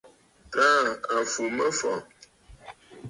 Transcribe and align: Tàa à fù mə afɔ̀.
Tàa 0.53 0.91
à 1.15 1.15
fù 1.31 1.43
mə 1.55 1.63
afɔ̀. 1.71 1.95